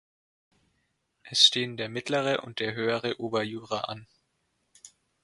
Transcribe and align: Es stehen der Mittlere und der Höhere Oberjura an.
Es 1.21 1.45
stehen 1.45 1.77
der 1.77 1.87
Mittlere 1.87 2.41
und 2.41 2.59
der 2.59 2.73
Höhere 2.73 3.19
Oberjura 3.19 3.81
an. 3.81 4.07